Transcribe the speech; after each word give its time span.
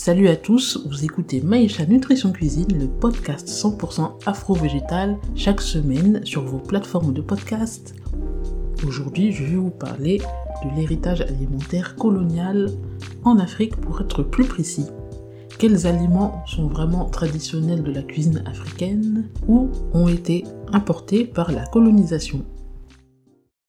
Salut 0.00 0.28
à 0.28 0.36
tous, 0.36 0.78
vous 0.86 1.04
écoutez 1.04 1.40
Maïcha 1.40 1.84
Nutrition 1.84 2.30
Cuisine, 2.30 2.78
le 2.78 2.86
podcast 2.86 3.48
100% 3.48 4.24
afro-végétal, 4.26 5.18
chaque 5.34 5.60
semaine 5.60 6.24
sur 6.24 6.44
vos 6.44 6.60
plateformes 6.60 7.12
de 7.12 7.20
podcast. 7.20 7.96
Aujourd'hui, 8.86 9.32
je 9.32 9.42
vais 9.42 9.56
vous 9.56 9.72
parler 9.72 10.18
de 10.64 10.76
l'héritage 10.76 11.22
alimentaire 11.22 11.96
colonial 11.96 12.70
en 13.24 13.40
Afrique 13.40 13.74
pour 13.74 14.00
être 14.00 14.22
plus 14.22 14.44
précis. 14.44 14.86
Quels 15.58 15.88
aliments 15.88 16.44
sont 16.46 16.68
vraiment 16.68 17.06
traditionnels 17.06 17.82
de 17.82 17.90
la 17.90 18.02
cuisine 18.02 18.44
africaine 18.46 19.28
ou 19.48 19.68
ont 19.94 20.06
été 20.06 20.44
importés 20.72 21.24
par 21.24 21.50
la 21.50 21.66
colonisation? 21.66 22.44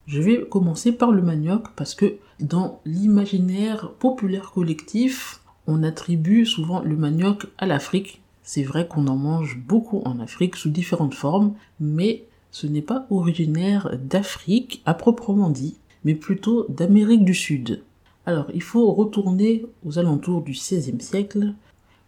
Je 0.06 0.22
vais 0.22 0.48
commencer 0.48 0.92
par 0.92 1.10
le 1.10 1.24
manioc 1.24 1.70
parce 1.76 1.96
que 1.96 2.18
dans 2.40 2.82
l'imaginaire 2.86 3.94
populaire 3.98 4.52
collectif, 4.52 5.42
on 5.70 5.84
attribue 5.84 6.48
souvent 6.48 6.82
le 6.82 6.96
manioc 6.96 7.46
à 7.60 7.68
l'Afrique. 7.68 8.22
C'est 8.42 8.64
vrai 8.64 8.88
qu'on 8.88 9.08
en 9.08 9.16
mange 9.16 9.60
beaucoup 9.60 10.02
en 10.04 10.20
Afrique 10.20 10.56
sous 10.56 10.72
différentes 10.72 11.14
formes, 11.14 11.54
mais 11.80 12.26
ce 12.50 12.66
n'est 12.66 12.82
pas 12.82 13.06
originaire 13.12 13.96
d'Afrique 14.04 14.82
à 14.88 14.96
proprement 14.96 15.52
dit, 15.52 15.78
mais 16.04 16.16
plutôt 16.16 16.66
d'Amérique 16.70 17.24
du 17.24 17.36
Sud. 17.36 17.84
Alors, 18.26 18.48
il 18.56 18.64
faut 18.64 18.92
retourner 18.92 19.64
aux 19.86 20.00
alentours 20.00 20.42
du 20.42 20.54
XVIe 20.54 21.00
siècle, 21.00 21.54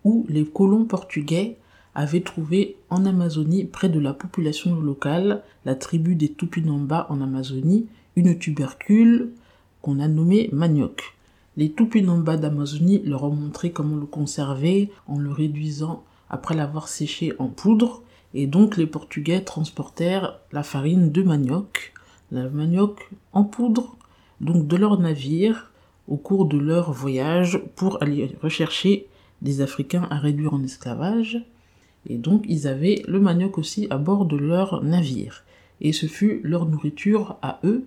où 0.04 0.26
les 0.28 0.44
colons 0.44 0.86
portugais 0.86 1.58
avaient 1.94 2.22
trouvé 2.22 2.78
en 2.90 3.06
Amazonie, 3.06 3.66
près 3.66 3.90
de 3.90 4.00
la 4.00 4.14
population 4.14 4.76
locale, 4.80 5.44
la 5.66 5.76
tribu 5.76 6.16
des 6.16 6.30
Tupinamba 6.30 7.06
en 7.10 7.22
Amazonie, 7.22 7.86
une 8.16 8.40
tubercule 8.40 9.30
qu'on 9.84 10.00
a 10.00 10.08
nommée 10.08 10.50
manioc. 10.52 11.16
Les 11.58 11.72
Tupinamba 11.72 12.38
d'Amazonie 12.38 13.02
leur 13.04 13.24
ont 13.26 13.36
montré 13.36 13.72
comment 13.72 13.98
le 13.98 14.06
conserver 14.06 14.90
en 15.08 15.18
le 15.18 15.32
réduisant 15.32 16.04
après 16.30 16.56
l'avoir 16.56 16.88
séché 16.88 17.34
en 17.40 17.48
poudre, 17.48 18.04
et 18.34 18.48
donc 18.48 18.78
les 18.78 18.88
Portugais 18.88 19.42
transportèrent 19.42 20.40
la 20.54 20.64
farine 20.64 21.12
de 21.12 21.24
manioc, 21.24 21.94
la 22.32 22.50
manioc 22.50 23.10
en 23.34 23.44
poudre, 23.44 23.98
donc 24.40 24.66
de 24.68 24.78
leur 24.78 24.98
navire 24.98 25.72
au 26.08 26.16
cours 26.16 26.46
de 26.46 26.58
leur 26.58 26.94
voyage 26.94 27.62
pour 27.76 28.02
aller 28.02 28.36
rechercher 28.42 29.08
des 29.42 29.62
Africains 29.62 30.08
à 30.10 30.18
réduire 30.18 30.54
en 30.54 30.64
esclavage. 30.64 31.44
Et 32.08 32.18
donc 32.18 32.46
ils 32.48 32.68
avaient 32.68 33.04
le 33.08 33.20
manioc 33.20 33.58
aussi 33.58 33.88
à 33.90 33.98
bord 33.98 34.26
de 34.26 34.38
leur 34.38 34.84
navire. 34.84 35.44
Et 35.82 35.92
ce 35.94 36.06
fut 36.06 36.40
leur 36.44 36.66
nourriture 36.66 37.38
à 37.42 37.60
eux 37.64 37.86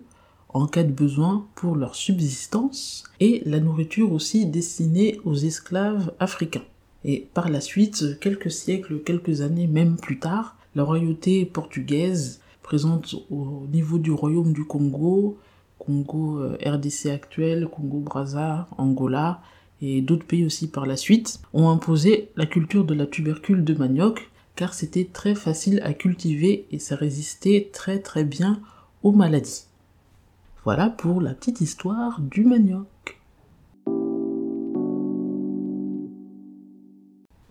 en 0.55 0.67
cas 0.67 0.83
de 0.83 0.91
besoin 0.91 1.45
pour 1.53 1.75
leur 1.75 1.95
subsistance 1.95 3.03
et 3.19 3.43
la 3.45 3.59
nourriture 3.59 4.13
aussi 4.13 4.45
destinée 4.45 5.19
aux 5.25 5.35
esclaves 5.35 6.13
africains. 6.17 6.63
Et 7.03 7.27
par 7.33 7.49
la 7.49 7.59
suite, 7.59 8.17
quelques 8.21 8.51
siècles, 8.51 9.01
quelques 9.01 9.41
années 9.41 9.67
même 9.67 9.97
plus 9.97 10.17
tard, 10.17 10.55
la 10.73 10.83
royauté 10.83 11.45
portugaise 11.45 12.39
présente 12.63 13.15
au 13.29 13.67
niveau 13.69 13.97
du 13.97 14.11
royaume 14.11 14.53
du 14.53 14.63
Congo, 14.63 15.37
Congo 15.77 16.39
euh, 16.39 16.57
RDC 16.65 17.07
actuel, 17.07 17.67
Congo 17.67 17.99
Brazza, 17.99 18.69
Angola 18.77 19.41
et 19.81 20.01
d'autres 20.01 20.25
pays 20.25 20.45
aussi 20.45 20.69
par 20.69 20.85
la 20.85 20.95
suite, 20.95 21.41
ont 21.53 21.67
imposé 21.67 22.29
la 22.37 22.45
culture 22.45 22.85
de 22.85 22.93
la 22.93 23.07
tubercule 23.07 23.65
de 23.65 23.73
manioc 23.73 24.31
car 24.55 24.73
c'était 24.73 25.09
très 25.11 25.35
facile 25.35 25.81
à 25.83 25.93
cultiver 25.93 26.65
et 26.71 26.79
ça 26.79 26.95
résistait 26.95 27.71
très 27.73 27.99
très 27.99 28.23
bien 28.23 28.61
aux 29.03 29.11
maladies. 29.11 29.65
Voilà 30.65 30.89
pour 30.89 31.21
la 31.21 31.35
petite 31.35 31.61
histoire 31.61 32.19
du 32.19 32.43
manioc. 32.43 33.21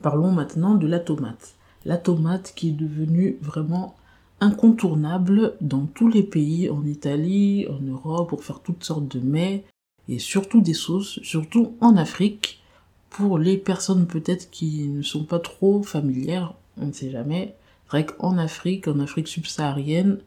Parlons 0.02 0.32
maintenant 0.32 0.74
de 0.74 0.88
la 0.88 0.98
tomate. 0.98 1.54
La 1.84 1.96
tomate 1.96 2.54
qui 2.56 2.70
est 2.70 2.72
devenue 2.72 3.38
vraiment 3.40 3.94
incontournable 4.40 5.54
dans 5.60 5.86
tous 5.86 6.08
les 6.08 6.24
pays, 6.24 6.68
en 6.68 6.84
Italie, 6.84 7.68
en 7.70 7.80
Europe, 7.84 8.30
pour 8.30 8.42
faire 8.42 8.58
toutes 8.58 8.82
sortes 8.82 9.06
de 9.06 9.20
mets 9.20 9.64
et 10.08 10.18
surtout 10.18 10.60
des 10.60 10.74
sauces, 10.74 11.20
surtout 11.22 11.76
en 11.80 11.96
Afrique. 11.96 12.64
Pour 13.10 13.38
les 13.38 13.58
personnes 13.58 14.08
peut-être 14.08 14.50
qui 14.50 14.88
ne 14.88 15.02
sont 15.02 15.22
pas 15.22 15.38
trop 15.38 15.84
familières, 15.84 16.54
on 16.80 16.86
ne 16.86 16.92
sait 16.92 17.12
jamais. 17.12 17.54
C'est 17.84 17.90
vrai 17.90 18.06
qu'en 18.06 18.38
Afrique, 18.38 18.88
en 18.88 18.98
Afrique 18.98 19.28
subsaharienne, 19.28 20.18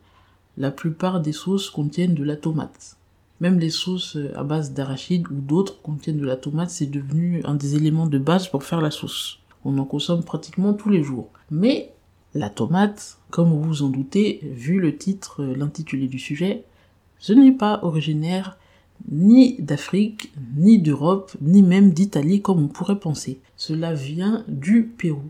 la 0.58 0.72
plupart 0.72 1.22
des 1.22 1.32
sauces 1.32 1.70
contiennent 1.70 2.16
de 2.16 2.24
la 2.24 2.36
tomate. 2.36 2.98
Même 3.40 3.60
les 3.60 3.70
sauces 3.70 4.18
à 4.36 4.44
base 4.44 4.74
d'arachide 4.74 5.28
ou 5.30 5.36
d'autres 5.36 5.82
contiennent 5.82 6.18
de 6.18 6.26
la 6.26 6.38
tomate, 6.38 6.72
c'est 6.72 6.88
devenu 6.90 7.42
un 7.46 7.54
des 7.54 7.76
éléments 7.76 8.08
de 8.08 8.18
base 8.18 8.48
pour 8.48 8.64
faire 8.64 8.82
la 8.82 8.92
sauce. 8.92 9.40
On 9.64 9.78
en 9.78 9.86
consomme 9.86 10.24
pratiquement 10.24 10.74
tous 10.74 10.90
les 10.90 11.04
jours. 11.04 11.30
Mais 11.52 11.94
la 12.34 12.50
tomate, 12.50 13.20
comme 13.30 13.50
vous 13.50 13.62
vous 13.62 13.84
en 13.84 13.90
doutez, 13.90 14.40
vu 14.44 14.80
le 14.80 14.98
titre, 14.98 15.44
l'intitulé 15.44 16.08
du 16.08 16.20
sujet, 16.20 16.64
ce 17.20 17.34
n'est 17.34 17.52
pas 17.52 17.80
originaire 17.84 18.58
ni 19.12 19.56
d'Afrique, 19.60 20.32
ni 20.56 20.80
d'Europe, 20.80 21.36
ni 21.42 21.62
même 21.62 21.92
d'Italie 21.92 22.42
comme 22.42 22.64
on 22.64 22.68
pourrait 22.68 23.00
penser. 23.00 23.40
Cela 23.56 23.94
vient 23.94 24.44
du 24.48 24.84
Pérou. 24.84 25.30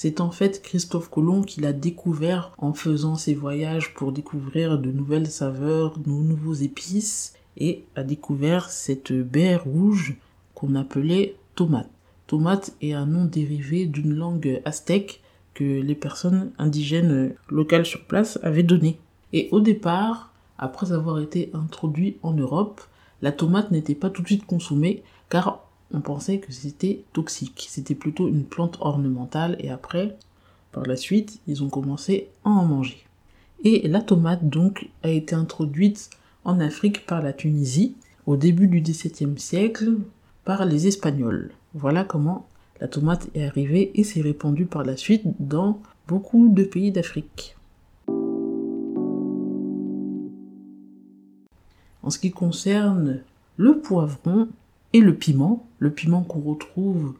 C'est 0.00 0.20
en 0.20 0.30
fait 0.30 0.62
Christophe 0.62 1.10
Colomb 1.10 1.42
qui 1.42 1.60
l'a 1.60 1.72
découvert 1.72 2.52
en 2.58 2.72
faisant 2.72 3.16
ses 3.16 3.34
voyages 3.34 3.94
pour 3.94 4.12
découvrir 4.12 4.78
de 4.78 4.92
nouvelles 4.92 5.26
saveurs, 5.26 5.98
de 5.98 6.08
nouveaux 6.08 6.54
épices, 6.54 7.34
et 7.56 7.82
a 7.96 8.04
découvert 8.04 8.70
cette 8.70 9.12
baie 9.12 9.56
rouge 9.56 10.14
qu'on 10.54 10.76
appelait 10.76 11.34
tomate. 11.56 11.90
Tomate 12.28 12.76
est 12.80 12.92
un 12.92 13.06
nom 13.06 13.24
dérivé 13.24 13.86
d'une 13.86 14.14
langue 14.14 14.62
aztèque 14.64 15.20
que 15.52 15.64
les 15.64 15.96
personnes 15.96 16.52
indigènes 16.58 17.34
locales 17.48 17.84
sur 17.84 18.04
place 18.04 18.38
avaient 18.44 18.62
donné. 18.62 19.00
Et 19.32 19.48
au 19.50 19.58
départ, 19.58 20.32
après 20.58 20.92
avoir 20.92 21.18
été 21.18 21.50
introduit 21.54 22.18
en 22.22 22.34
Europe, 22.34 22.82
la 23.20 23.32
tomate 23.32 23.72
n'était 23.72 23.96
pas 23.96 24.10
tout 24.10 24.22
de 24.22 24.28
suite 24.28 24.46
consommée 24.46 25.02
car 25.28 25.67
on 25.92 26.00
pensait 26.00 26.38
que 26.38 26.52
c'était 26.52 27.02
toxique. 27.12 27.66
C'était 27.70 27.94
plutôt 27.94 28.28
une 28.28 28.44
plante 28.44 28.78
ornementale 28.80 29.56
et 29.58 29.70
après, 29.70 30.16
par 30.72 30.84
la 30.84 30.96
suite, 30.96 31.40
ils 31.46 31.62
ont 31.62 31.68
commencé 31.68 32.28
à 32.44 32.50
en 32.50 32.64
manger. 32.64 33.04
Et 33.64 33.88
la 33.88 34.00
tomate 34.00 34.48
donc 34.48 34.88
a 35.02 35.08
été 35.08 35.34
introduite 35.34 36.10
en 36.44 36.60
Afrique 36.60 37.06
par 37.06 37.22
la 37.22 37.32
Tunisie 37.32 37.94
au 38.26 38.36
début 38.36 38.68
du 38.68 38.80
XVIIe 38.80 39.38
siècle 39.38 39.96
par 40.44 40.64
les 40.64 40.86
Espagnols. 40.86 41.50
Voilà 41.74 42.04
comment 42.04 42.46
la 42.80 42.88
tomate 42.88 43.28
est 43.34 43.44
arrivée 43.44 43.90
et 43.94 44.04
s'est 44.04 44.20
répandue 44.20 44.66
par 44.66 44.84
la 44.84 44.96
suite 44.96 45.24
dans 45.40 45.80
beaucoup 46.06 46.48
de 46.48 46.62
pays 46.62 46.92
d'Afrique. 46.92 47.56
En 52.02 52.10
ce 52.10 52.18
qui 52.18 52.30
concerne 52.30 53.20
le 53.56 53.78
poivron 53.80 54.48
et 54.92 55.00
le 55.00 55.14
piment, 55.14 55.66
le 55.78 55.90
piment 55.90 56.22
qu'on 56.22 56.40
retrouve 56.40 57.14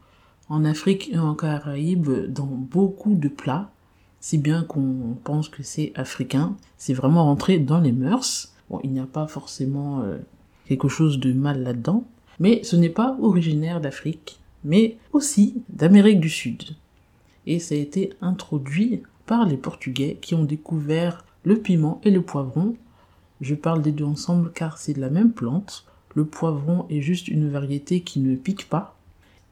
en 0.49 0.65
Afrique 0.65 1.09
et 1.11 1.19
en 1.19 1.35
Caraïbes 1.35 2.09
dans 2.27 2.45
beaucoup 2.45 3.15
de 3.15 3.27
plats, 3.27 3.71
si 4.19 4.37
bien 4.37 4.63
qu'on 4.63 5.17
pense 5.23 5.49
que 5.49 5.63
c'est 5.63 5.91
africain, 5.95 6.55
c'est 6.77 6.93
vraiment 6.93 7.25
rentré 7.25 7.59
dans 7.59 7.79
les 7.79 7.91
mœurs. 7.91 8.53
Bon, 8.69 8.79
il 8.83 8.91
n'y 8.91 8.99
a 8.99 9.05
pas 9.05 9.27
forcément 9.27 10.01
euh, 10.01 10.17
quelque 10.65 10.89
chose 10.89 11.19
de 11.19 11.31
mal 11.33 11.63
là-dedans, 11.63 12.03
mais 12.39 12.63
ce 12.63 12.75
n'est 12.75 12.89
pas 12.89 13.17
originaire 13.21 13.81
d'Afrique, 13.81 14.39
mais 14.63 14.97
aussi 15.13 15.61
d'Amérique 15.69 16.19
du 16.19 16.29
Sud. 16.29 16.63
Et 17.45 17.59
ça 17.59 17.75
a 17.75 17.77
été 17.77 18.13
introduit 18.21 19.03
par 19.25 19.45
les 19.45 19.57
Portugais 19.57 20.17
qui 20.21 20.35
ont 20.35 20.43
découvert 20.43 21.23
le 21.43 21.57
piment 21.57 22.01
et 22.03 22.11
le 22.11 22.21
poivron 22.21 22.75
je 23.41 23.55
parle 23.55 23.81
des 23.81 23.91
deux 23.91 24.05
ensemble 24.05 24.51
car 24.51 24.77
c'est 24.77 24.93
de 24.93 25.01
la 25.01 25.09
même 25.09 25.31
plante. 25.31 25.85
Le 26.15 26.25
poivron 26.25 26.85
est 26.89 27.01
juste 27.01 27.27
une 27.27 27.49
variété 27.49 28.01
qui 28.01 28.19
ne 28.19 28.35
pique 28.35 28.67
pas. 28.69 28.97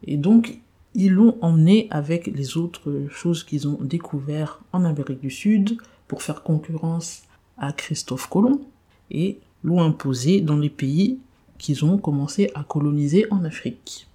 Et 0.05 0.17
donc, 0.17 0.59
ils 0.95 1.11
l'ont 1.11 1.37
emmené 1.41 1.87
avec 1.91 2.27
les 2.27 2.57
autres 2.57 3.05
choses 3.09 3.43
qu'ils 3.43 3.67
ont 3.67 3.77
découvert 3.81 4.59
en 4.73 4.83
Amérique 4.83 5.21
du 5.21 5.29
Sud 5.29 5.77
pour 6.07 6.23
faire 6.23 6.43
concurrence 6.43 7.23
à 7.57 7.71
Christophe 7.71 8.27
Colomb 8.29 8.61
et 9.11 9.39
l'ont 9.63 9.81
imposé 9.81 10.41
dans 10.41 10.57
les 10.57 10.69
pays 10.69 11.19
qu'ils 11.57 11.85
ont 11.85 11.97
commencé 11.97 12.49
à 12.55 12.63
coloniser 12.63 13.25
en 13.31 13.43
Afrique. 13.43 14.07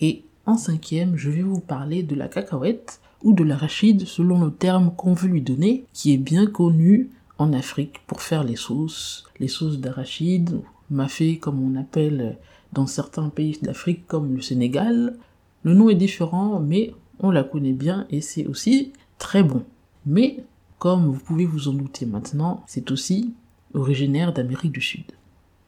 Et 0.00 0.24
en 0.46 0.56
cinquième, 0.56 1.16
je 1.16 1.30
vais 1.30 1.42
vous 1.42 1.60
parler 1.60 2.02
de 2.02 2.14
la 2.14 2.28
cacahuète 2.28 3.00
ou 3.22 3.32
de 3.32 3.44
l'arachide 3.44 4.06
selon 4.06 4.42
le 4.44 4.50
terme 4.50 4.92
qu'on 4.96 5.14
veut 5.14 5.28
lui 5.28 5.42
donner, 5.42 5.84
qui 5.92 6.14
est 6.14 6.18
bien 6.18 6.46
connu 6.46 7.10
en 7.40 7.54
Afrique 7.54 8.06
pour 8.06 8.20
faire 8.20 8.44
les 8.44 8.54
sauces, 8.54 9.24
les 9.40 9.48
sauces 9.48 9.78
d'arachide, 9.78 10.60
mafé 10.90 11.38
comme 11.38 11.62
on 11.62 11.74
appelle 11.80 12.36
dans 12.72 12.86
certains 12.86 13.30
pays 13.30 13.58
d'Afrique 13.62 14.06
comme 14.06 14.34
le 14.36 14.42
Sénégal. 14.42 15.16
Le 15.62 15.74
nom 15.74 15.88
est 15.88 15.94
différent, 15.94 16.60
mais 16.60 16.94
on 17.18 17.30
la 17.30 17.42
connaît 17.42 17.72
bien 17.72 18.06
et 18.10 18.20
c'est 18.20 18.46
aussi 18.46 18.92
très 19.18 19.42
bon. 19.42 19.64
Mais, 20.04 20.44
comme 20.78 21.06
vous 21.06 21.18
pouvez 21.18 21.46
vous 21.46 21.68
en 21.68 21.72
douter 21.72 22.04
maintenant, 22.04 22.62
c'est 22.66 22.90
aussi 22.90 23.32
originaire 23.72 24.32
d'Amérique 24.34 24.72
du 24.72 24.82
Sud. 24.82 25.04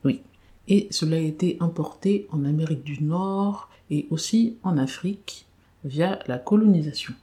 Oui. 0.04 0.20
et 0.68 0.88
cela 0.90 1.16
a 1.16 1.20
été 1.20 1.56
importé 1.60 2.26
en 2.32 2.44
Amérique 2.44 2.82
du 2.82 3.02
Nord 3.02 3.70
et 3.88 4.06
aussi 4.10 4.56
en 4.62 4.76
Afrique 4.76 5.46
via 5.84 6.18
la 6.26 6.38
colonisation. 6.38 7.14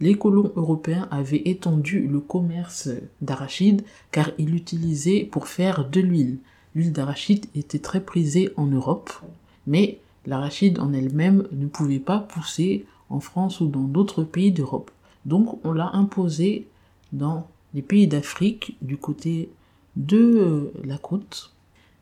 Les 0.00 0.14
colons 0.14 0.52
européens 0.56 1.08
avaient 1.10 1.42
étendu 1.46 2.06
le 2.06 2.20
commerce 2.20 2.90
d'arachide 3.22 3.82
car 4.10 4.30
ils 4.38 4.50
l'utilisaient 4.50 5.24
pour 5.30 5.48
faire 5.48 5.88
de 5.88 6.00
l'huile. 6.00 6.38
L'huile 6.74 6.92
d'arachide 6.92 7.46
était 7.54 7.78
très 7.78 8.00
prisée 8.00 8.50
en 8.56 8.66
Europe, 8.66 9.10
mais 9.66 9.98
l'arachide 10.26 10.78
en 10.80 10.92
elle-même 10.92 11.48
ne 11.52 11.66
pouvait 11.66 11.98
pas 11.98 12.18
pousser 12.18 12.84
en 13.08 13.20
France 13.20 13.60
ou 13.60 13.68
dans 13.68 13.84
d'autres 13.84 14.24
pays 14.24 14.52
d'Europe. 14.52 14.90
Donc 15.24 15.64
on 15.64 15.72
l'a 15.72 15.90
imposé 15.94 16.66
dans 17.12 17.48
les 17.72 17.82
pays 17.82 18.06
d'Afrique 18.06 18.76
du 18.82 18.98
côté 18.98 19.48
de 19.96 20.18
euh, 20.18 20.72
la 20.84 20.98
côte, 20.98 21.52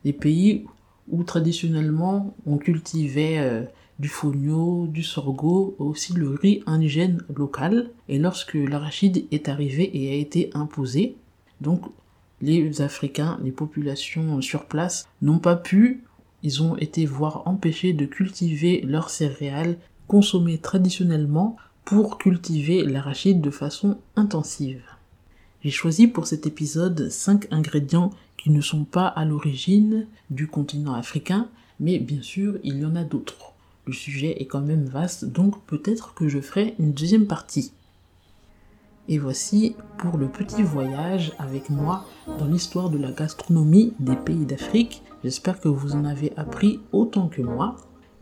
les 0.03 0.13
pays 0.13 0.65
où 1.09 1.23
traditionnellement 1.23 2.33
on 2.45 2.57
cultivait 2.57 3.37
euh, 3.39 3.63
du 3.99 4.09
fonio, 4.09 4.87
du 4.87 5.03
sorgho, 5.03 5.75
aussi 5.79 6.13
le 6.13 6.29
riz 6.29 6.63
indigène 6.65 7.23
local. 7.33 7.91
Et 8.09 8.19
lorsque 8.19 8.55
l'arachide 8.55 9.25
est 9.31 9.49
arrivé 9.49 9.89
et 9.93 10.11
a 10.11 10.15
été 10.15 10.49
imposé, 10.53 11.15
donc 11.61 11.81
les 12.41 12.81
Africains, 12.81 13.39
les 13.43 13.51
populations 13.51 14.41
sur 14.41 14.65
place 14.65 15.07
n'ont 15.21 15.39
pas 15.39 15.55
pu, 15.55 16.03
ils 16.43 16.61
ont 16.61 16.77
été 16.77 17.05
voire 17.05 17.47
empêchés 17.47 17.93
de 17.93 18.05
cultiver 18.05 18.81
leurs 18.81 19.09
céréales 19.09 19.77
consommées 20.07 20.59
traditionnellement 20.59 21.55
pour 21.85 22.17
cultiver 22.17 22.83
l'arachide 22.83 23.41
de 23.41 23.49
façon 23.49 23.97
intensive. 24.15 24.83
J'ai 25.63 25.71
choisi 25.71 26.07
pour 26.07 26.27
cet 26.27 26.45
épisode 26.45 27.09
5 27.09 27.47
ingrédients 27.51 28.11
qui 28.37 28.51
ne 28.51 28.61
sont 28.61 28.83
pas 28.83 29.07
à 29.07 29.25
l'origine 29.25 30.05
du 30.29 30.47
continent 30.47 30.93
africain, 30.93 31.49
mais 31.79 31.97
bien 31.97 32.21
sûr 32.21 32.59
il 32.63 32.79
y 32.79 32.85
en 32.85 32.95
a 32.95 33.03
d'autres. 33.03 33.54
Le 33.85 33.93
sujet 33.93 34.41
est 34.41 34.45
quand 34.45 34.61
même 34.61 34.85
vaste, 34.85 35.25
donc 35.25 35.61
peut-être 35.65 36.13
que 36.13 36.27
je 36.27 36.39
ferai 36.39 36.75
une 36.79 36.93
deuxième 36.93 37.27
partie. 37.27 37.71
Et 39.07 39.19
voici 39.19 39.75
pour 39.99 40.17
le 40.17 40.27
petit 40.27 40.63
voyage 40.63 41.33
avec 41.37 41.69
moi 41.69 42.05
dans 42.39 42.47
l'histoire 42.47 42.89
de 42.89 42.97
la 42.97 43.11
gastronomie 43.11 43.93
des 43.99 44.15
pays 44.15 44.45
d'Afrique. 44.45 45.03
J'espère 45.23 45.59
que 45.59 45.67
vous 45.67 45.93
en 45.93 46.05
avez 46.05 46.33
appris 46.37 46.79
autant 46.91 47.27
que 47.27 47.43
moi. 47.43 47.75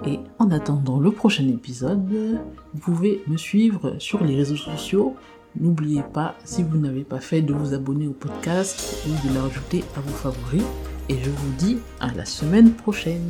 Et 0.05 0.19
en 0.39 0.51
attendant 0.51 0.99
le 0.99 1.11
prochain 1.11 1.47
épisode, 1.47 2.41
vous 2.73 2.79
pouvez 2.79 3.21
me 3.27 3.37
suivre 3.37 3.95
sur 3.99 4.23
les 4.23 4.35
réseaux 4.35 4.57
sociaux 4.57 5.15
N'oubliez 5.59 6.01
pas, 6.01 6.35
si 6.43 6.63
vous 6.63 6.77
n'avez 6.77 7.03
pas 7.03 7.19
fait, 7.19 7.43
de 7.43 7.53
vous 7.53 7.75
abonner 7.75 8.07
au 8.07 8.13
podcast 8.13 9.05
ou 9.07 9.27
de 9.27 9.35
l'ajouter 9.35 9.83
à 9.95 9.99
vos 9.99 10.13
favoris. 10.13 10.63
Et 11.09 11.15
je 11.15 11.29
vous 11.29 11.53
dis 11.59 11.77
à 11.99 12.11
la 12.13 12.25
semaine 12.25 12.71
prochaine. 12.71 13.29